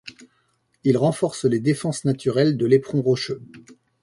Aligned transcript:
Il 0.83 0.97
renforce 0.97 1.45
les 1.45 1.59
défenses 1.59 2.05
naturelles 2.05 2.57
de 2.57 2.65
l'éperon 2.65 3.03
rocheux. 3.03 3.43